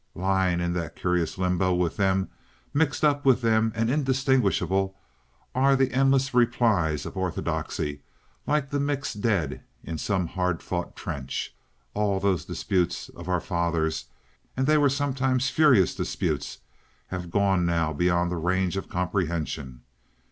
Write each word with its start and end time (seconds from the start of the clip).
Lying 0.15 0.61
in 0.61 0.73
that 0.73 0.95
curious 0.95 1.37
limbo 1.37 1.75
with 1.75 1.95
them, 1.97 2.29
mixed 2.73 3.03
up 3.05 3.23
with 3.23 3.41
them 3.41 3.71
and 3.75 3.87
indistinguishable, 3.87 4.95
are 5.53 5.75
the 5.75 5.91
endless 5.93 6.33
"Replies" 6.33 7.05
of 7.05 7.15
orthodoxy, 7.15 8.01
like 8.47 8.71
the 8.71 8.79
mixed 8.79 9.21
dead 9.21 9.61
in 9.83 9.99
some 9.99 10.25
hard 10.25 10.63
fought 10.63 10.95
trench. 10.95 11.53
All 11.93 12.19
those 12.19 12.45
disputes 12.45 13.09
of 13.09 13.29
our 13.29 13.39
fathers, 13.39 14.05
and 14.57 14.65
they 14.65 14.79
were 14.79 14.89
sometimes 14.89 15.51
furious 15.51 15.93
disputes, 15.93 16.57
have 17.09 17.29
gone 17.29 17.63
now 17.67 17.93
beyond 17.93 18.31
the 18.31 18.37
range 18.37 18.77
of 18.77 18.89
comprehension. 18.89 19.81